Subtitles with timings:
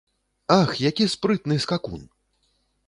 [0.59, 2.01] Ах, які спрытны скакун!